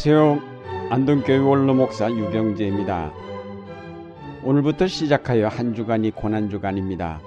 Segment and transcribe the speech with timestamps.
[0.00, 0.90] 안녕하세요.
[0.90, 3.12] 안동교회 원로 목사 유병재입니다.
[4.44, 7.20] 오늘부터 시작하여 한 주간이 고난 주간입니다.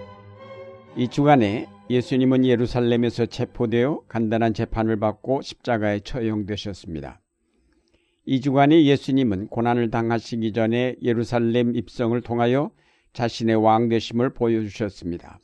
[0.95, 7.19] 이 주간에 예수님은 예루살렘에서 체포되어 간단한 재판을 받고 십자가에 처형되셨습니다.
[8.25, 12.71] 이 주간에 예수님은 고난을 당하시기 전에 예루살렘 입성을 통하여
[13.11, 15.41] 자신의 왕 되심을 보여주셨습니다.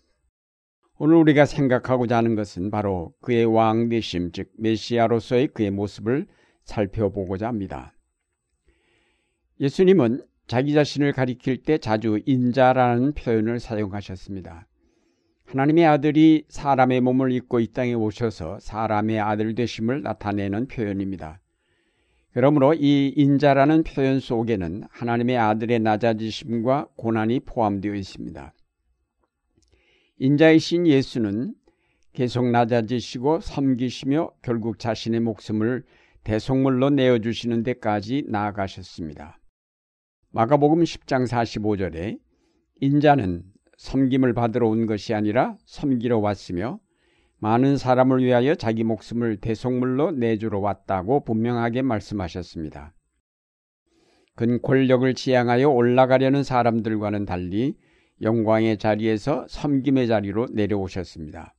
[0.98, 6.26] 오늘 우리가 생각하고자 하는 것은 바로 그의 왕 되심, 즉 메시아로서의 그의 모습을
[6.68, 7.94] 살펴보고자 합니다.
[9.60, 14.68] 예수님은 자기 자신을 가리킬 때 자주 인자라는 표현을 사용하셨습니다.
[15.46, 21.42] 하나님의 아들이 사람의 몸을 입고 이 땅에 오셔서 사람의 아들 되심을 나타내는 표현입니다.
[22.34, 28.54] 그러므로 이 인자라는 표현 속에는 하나님의 아들의 낮아지심과 고난이 포함되어 있습니다.
[30.20, 31.56] 인자이신 예수는
[32.14, 35.84] 계속 낮아지시고 섬기시며 결국 자신의 목숨을
[36.28, 39.40] 대속물로 내어주시는 데까지 나아가셨습니다.
[40.32, 42.20] 마가복음 10장 45절에
[42.82, 43.44] 인자는
[43.78, 46.82] 섬김을 받으러 온 것이 아니라 섬기러 왔으며
[47.38, 52.94] 많은 사람을 위하여 자기 목숨을 대속물로 내주러 왔다고 분명하게 말씀하셨습니다.
[54.36, 57.78] 근 권력을 지향하여 올라가려는 사람들과는 달리
[58.22, 61.56] 영광의 자리에서 섬김의 자리로 내려오셨습니다.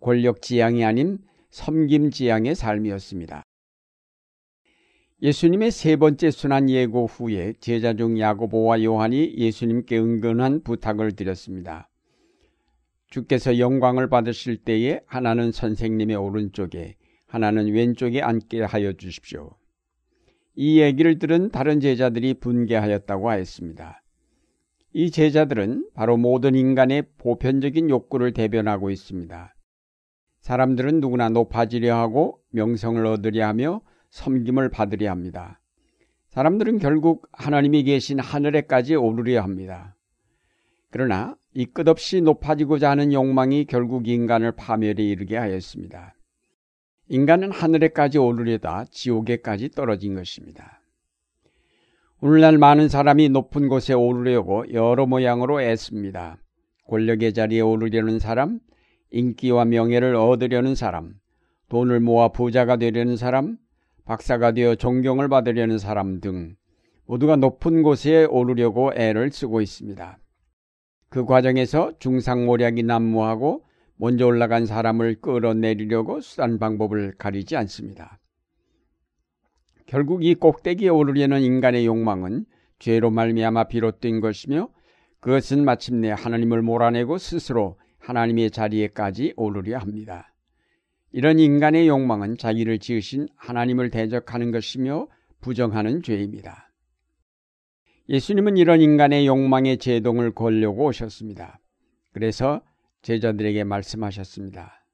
[0.00, 1.18] 권력 지향이 아닌
[1.50, 3.42] 섬김 지향의 삶이었습니다.
[5.20, 11.90] 예수님의 세 번째 순환 예고 후에 제자 중 야고보와 요한이 예수님께 은근한 부탁을 드렸습니다.
[13.10, 16.94] 주께서 영광을 받으실 때에 하나는 선생님의 오른쪽에
[17.26, 19.56] 하나는 왼쪽에 앉게 하여 주십시오.
[20.54, 24.04] 이 얘기를 들은 다른 제자들이 분개하였다고 하였습니다.
[24.92, 29.54] 이 제자들은 바로 모든 인간의 보편적인 욕구를 대변하고 있습니다.
[30.42, 33.80] 사람들은 누구나 높아지려 하고 명성을 얻으려 하며
[34.10, 35.60] 섬김을 받으려 합니다.
[36.28, 39.96] 사람들은 결국 하나님이 계신 하늘에까지 오르려 합니다.
[40.90, 46.14] 그러나 이 끝없이 높아지고자 하는 욕망이 결국 인간을 파멸에 이르게 하였습니다.
[47.08, 50.82] 인간은 하늘에까지 오르려다 지옥에까지 떨어진 것입니다.
[52.20, 56.38] 오늘날 많은 사람이 높은 곳에 오르려고 여러 모양으로 애씁니다.
[56.88, 58.60] 권력의 자리에 오르려는 사람,
[59.10, 61.14] 인기와 명예를 얻으려는 사람,
[61.68, 63.56] 돈을 모아 부자가 되려는 사람,
[64.08, 66.56] 박사가 되어 존경을 받으려는 사람 등
[67.04, 70.18] 모두가 높은 곳에 오르려고 애를 쓰고 있습니다.
[71.10, 78.18] 그 과정에서 중상모략이 난무하고 먼저 올라간 사람을 끌어내리려고 수단 방법을 가리지 않습니다.
[79.84, 82.46] 결국 이 꼭대기에 오르려는 인간의 욕망은
[82.78, 84.70] 죄로 말미암아 비롯된 것이며
[85.20, 90.32] 그것은 마침내 하나님을 몰아내고 스스로 하나님의 자리에까지 오르려 합니다.
[91.12, 95.08] 이런 인간의 욕망은 자기를 지으신 하나님을 대적하는 것이며
[95.40, 96.70] 부정하는 죄입니다.
[98.08, 101.60] 예수님은 이런 인간의 욕망의 제동을 걸려고 오셨습니다.
[102.12, 102.62] 그래서
[103.02, 104.84] 제자들에게 말씀하셨습니다.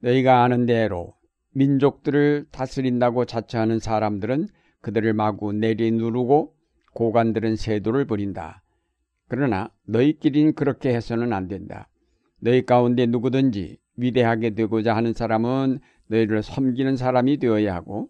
[0.00, 1.14] 너희가 아는 대로
[1.52, 4.48] 민족들을 다스린다고 자처하는 사람들은
[4.80, 6.54] 그들을 마구 내리누르고
[6.94, 8.62] 고관들은 세도를 부린다.
[9.28, 11.88] 그러나 너희끼리는 그렇게 해서는 안 된다.
[12.38, 18.08] 너희 가운데 누구든지 위대하게 되고자 하는 사람은 너희를 섬기는 사람이 되어야 하고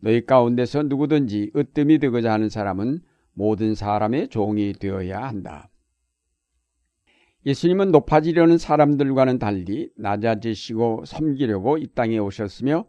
[0.00, 3.00] 너희 가운데서 누구든지 으뜸이 되고자 하는 사람은
[3.32, 5.70] 모든 사람의 종이 되어야 한다.
[7.46, 12.86] 예수님은 높아지려는 사람들과는 달리 낮아지시고 섬기려고 이 땅에 오셨으며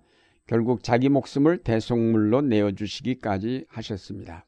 [0.48, 4.46] 결국 자기 목숨을 대속물로 내어주시기까지 하셨습니다.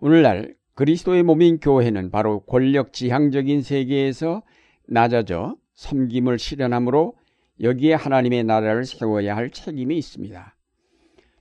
[0.00, 4.42] 오늘날 그리스도의 몸인 교회는 바로 권력 지향적인 세계에서
[4.88, 7.14] 낮아져 섬김을 실현하므로
[7.60, 10.56] 여기에 하나님의 나라를 세워야 할 책임이 있습니다.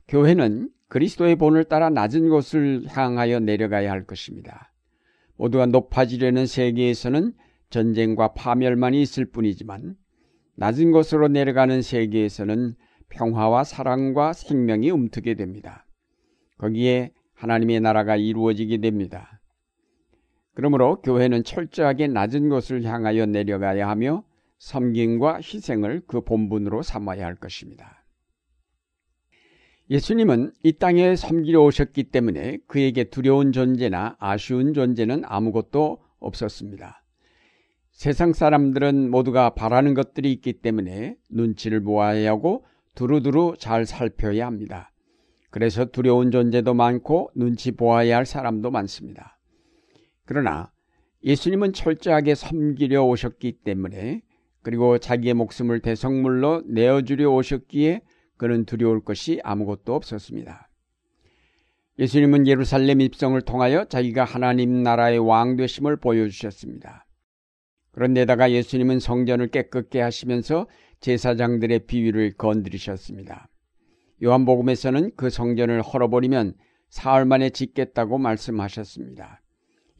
[0.07, 4.71] 교회는 그리스도의 본을 따라 낮은 곳을 향하여 내려가야 할 것입니다.
[5.37, 7.33] 모두가 높아지려는 세계에서는
[7.69, 9.95] 전쟁과 파멸만이 있을 뿐이지만
[10.55, 12.75] 낮은 곳으로 내려가는 세계에서는
[13.09, 15.87] 평화와 사랑과 생명이 움트게 됩니다.
[16.57, 19.41] 거기에 하나님의 나라가 이루어지게 됩니다.
[20.53, 24.23] 그러므로 교회는 철저하게 낮은 곳을 향하여 내려가야 하며
[24.63, 28.05] 섬김과 희생을 그 본분으로 삼아야 할 것입니다.
[29.89, 37.03] 예수님은 이 땅에 섬기러 오셨기 때문에 그에게 두려운 존재나 아쉬운 존재는 아무것도 없었습니다.
[37.91, 42.63] 세상 사람들은 모두가 바라는 것들이 있기 때문에 눈치를 보아야 하고
[42.95, 44.93] 두루두루 잘 살펴야 합니다.
[45.49, 49.37] 그래서 두려운 존재도 많고 눈치 보아야 할 사람도 많습니다.
[50.23, 50.71] 그러나
[51.25, 54.21] 예수님은 철저하게 섬기려 오셨기 때문에
[54.63, 58.01] 그리고 자기의 목숨을 대성물로 내어주려 오셨기에
[58.37, 60.69] 그는 두려울 것이 아무것도 없었습니다.
[61.99, 67.05] 예수님은 예루살렘 입성을 통하여 자기가 하나님 나라의 왕 되심을 보여주셨습니다.
[67.91, 70.67] 그런데다가 예수님은 성전을 깨끗게 하시면서
[71.01, 73.49] 제사장들의 비위를 건드리셨습니다.
[74.23, 76.55] 요한복음에서는 그 성전을 헐어버리면
[76.89, 79.41] 사흘 만에 짓겠다고 말씀하셨습니다.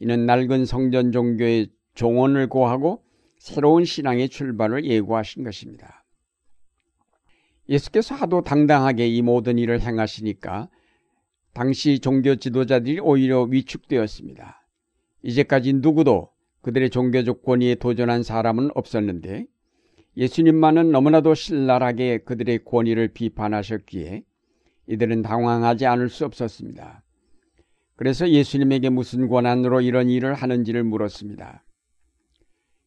[0.00, 3.04] 이는 낡은 성전 종교의 종언을 고하고
[3.44, 6.02] 새로운 신앙의 출발을 예고하신 것입니다.
[7.68, 10.70] 예수께서 하도 당당하게 이 모든 일을 행하시니까
[11.52, 14.66] 당시 종교 지도자들이 오히려 위축되었습니다.
[15.24, 16.30] 이제까지 누구도
[16.62, 19.44] 그들의 종교적 권위에 도전한 사람은 없었는데
[20.16, 24.22] 예수님만은 너무나도 신랄하게 그들의 권위를 비판하셨기에
[24.86, 27.04] 이들은 당황하지 않을 수 없었습니다.
[27.96, 31.62] 그래서 예수님에게 무슨 권한으로 이런 일을 하는지를 물었습니다.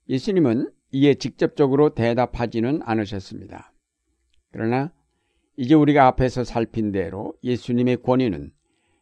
[0.10, 3.74] 예수님은 이에 직접적으로 대답하지는 않으셨습니다.
[4.52, 4.92] 그러나
[5.58, 8.52] 이제 우리가 앞에서 살핀 대로 예수님의 권위는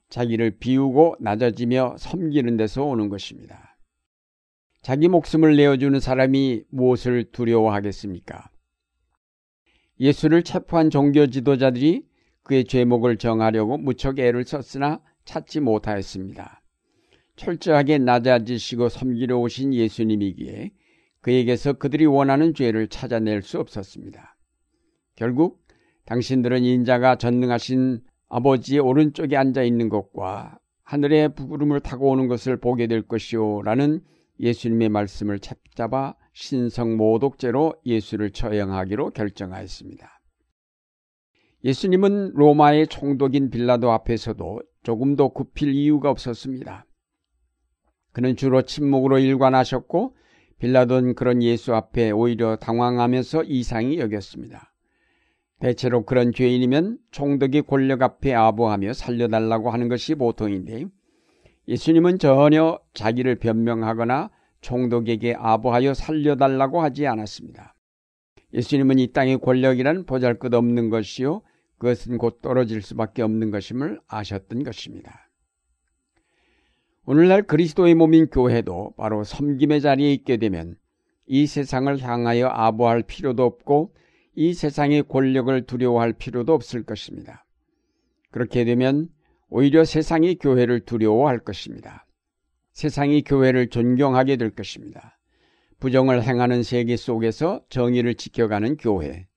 [0.09, 3.77] 자기를 비우고 낮아지며 섬기는 데서 오는 것입니다.
[4.81, 8.49] 자기 목숨을 내어주는 사람이 무엇을 두려워하겠습니까?
[9.99, 12.05] 예수를 체포한 종교 지도자들이
[12.43, 16.61] 그의 죄목을 정하려고 무척 애를 썼으나 찾지 못하였습니다.
[17.35, 20.71] 철저하게 낮아지시고 섬기려 오신 예수님이기에
[21.25, 24.37] 그에게서 그들이 원하는 죄를 찾아낼 수 없었습니다.
[25.15, 25.65] 결국
[26.05, 33.01] 당신들은 인자가 전능하신 아버지의 오른쪽에 앉아 있는 것과 하늘의 부구름을 타고 오는 것을 보게 될
[33.01, 34.03] 것이오 라는
[34.39, 40.21] 예수님의 말씀을 잡잡아 신성 모독죄로 예수를 처형하기로 결정하였습니다.
[41.63, 46.85] 예수님은 로마의 총독인 빌라도 앞에서도 조금도 굽힐 이유가 없었습니다.
[48.11, 50.13] 그는 주로 침묵으로 일관하셨고
[50.59, 54.73] 빌라도는 그런 예수 앞에 오히려 당황하면서 이상히 여겼습니다.
[55.59, 60.85] 대체로 그런 죄인이면 총독이 권력 앞에 아부하며 살려달라고 하는 것이 보통인데
[61.67, 64.29] 예수님은 전혀 자기를 변명하거나
[64.61, 67.75] 총독에게 아부하여 살려달라고 하지 않았습니다.
[68.53, 71.41] 예수님은 이 땅의 권력이란 보잘 것 없는 것이요
[71.77, 75.29] 그것은 곧 떨어질 수밖에 없는 것임을 아셨던 것입니다.
[77.07, 80.75] 오늘날 그리스도의 몸인 교회도 바로 섬김의 자리에 있게 되면
[81.27, 83.93] 이 세상을 향하여 아부할 필요도 없고
[84.33, 87.45] 이 세상의 권력을 두려워할 필요도 없을 것입니다.
[88.31, 89.07] 그렇게 되면
[89.49, 92.07] 오히려 세상이 교회를 두려워할 것입니다.
[92.73, 95.19] 세상이 교회를 존경하게 될 것입니다.
[95.79, 99.27] 부정을 행하는 세계 속에서 정의를 지켜가는 교회,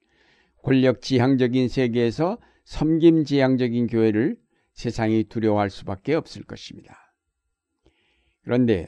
[0.62, 4.36] 권력 지향적인 세계에서 섬김 지향적인 교회를
[4.72, 7.07] 세상이 두려워할 수밖에 없을 것입니다.
[8.48, 8.86] 그런데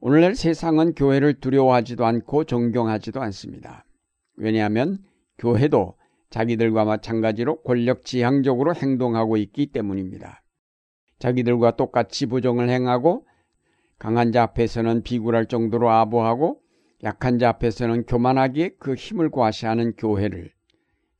[0.00, 3.84] 오늘날 세상은 교회를 두려워하지도 않고 존경하지도 않습니다.
[4.34, 4.98] 왜냐하면
[5.38, 5.94] 교회도
[6.30, 10.42] 자기들과 마찬가지로 권력 지향적으로 행동하고 있기 때문입니다.
[11.20, 13.24] 자기들과 똑같이 부정을 행하고
[14.00, 16.60] 강한 자 앞에서는 비굴할 정도로 아부하고
[17.04, 20.50] 약한 자 앞에서는 교만하게 그 힘을 과시하는 교회를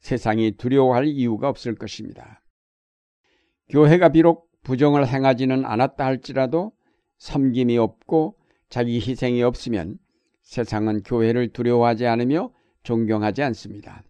[0.00, 2.42] 세상이 두려워할 이유가 없을 것입니다.
[3.68, 6.72] 교회가 비록 부정을 행하지는 않았다 할지라도
[7.18, 8.36] 섬김이 없고
[8.68, 9.98] 자기 희생이 없으면
[10.42, 14.02] 세상은 교회를 두려워하지 않으며 존경하지 않습니다.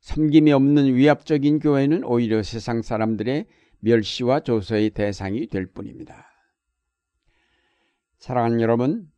[0.00, 3.46] 섬김이 없는 위압적인 교회는 오히려 세상 사람들의
[3.80, 6.26] 멸시와 조소의 대상이 될 뿐입니다.
[8.18, 9.10] 사랑하는 여러분,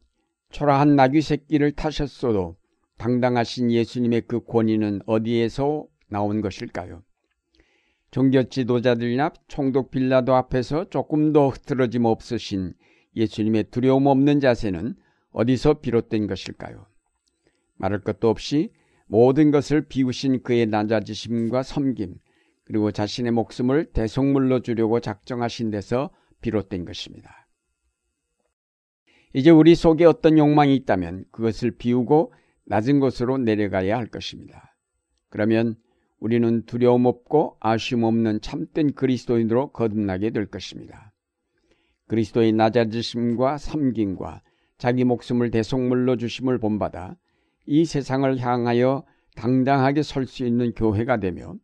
[0.50, 2.57] 초라한 나귀 새끼를 타셨어도
[2.99, 7.02] 당당하신 예수님의 그 권위는 어디에서 나온 것일까요?
[8.11, 12.75] 종교 지도자들이나 총독 빌라도 앞에서 조금 더 흐트러짐 없으신
[13.16, 14.95] 예수님의 두려움 없는 자세는
[15.31, 16.87] 어디서 비롯된 것일까요?
[17.76, 18.73] 말할 것도 없이
[19.07, 22.14] 모든 것을 비우신 그의 낮아지심과 섬김,
[22.64, 27.49] 그리고 자신의 목숨을 대속물로 주려고 작정하신 데서 비롯된 것입니다.
[29.35, 32.33] 이제 우리 속에 어떤 욕망이 있다면 그것을 비우고
[32.66, 34.76] 낮은 곳으로 내려가야 할 것입니다.
[35.28, 35.76] 그러면
[36.19, 41.12] 우리는 두려움 없고 아쉬움 없는 참된 그리스도인으로 거듭나게 될 것입니다.
[42.12, 44.42] 그리스도의 낮아지심과 섬김과
[44.76, 47.16] 자기 목숨을 대속물로 주심을 본받아
[47.64, 49.04] 이 세상을 향하여
[49.35, 51.54] 당당하게 설 수 있는 교회가 되며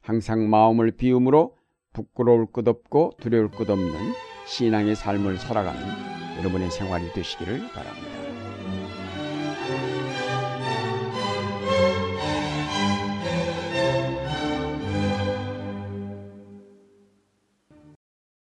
[0.00, 1.58] 항상 마음을 비움으로
[1.92, 3.92] 부끄러울 것 없고 두려울 것 없는
[4.46, 5.82] 신앙의 삶을 살아가는
[6.38, 8.21] 여러분의 생활이 되시기를 바랍니다.